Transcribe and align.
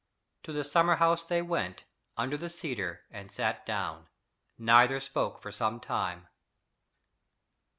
To 0.41 0.51
the 0.51 0.63
summer 0.63 0.95
house 0.95 1.25
they 1.25 1.43
went, 1.43 1.83
under 2.17 2.35
the 2.35 2.49
cedar, 2.49 3.01
and 3.11 3.29
sat 3.31 3.67
down. 3.67 4.07
Neither 4.57 4.99
spoke 4.99 5.43
for 5.43 5.51
some 5.51 5.79
time. 5.79 6.25